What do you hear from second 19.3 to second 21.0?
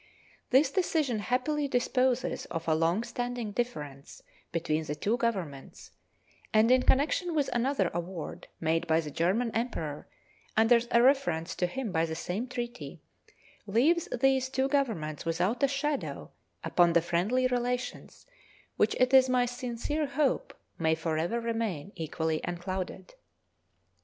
sincere hope may